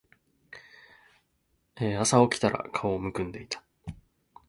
[1.75, 3.61] 朝起きたら顔浮腫んでいた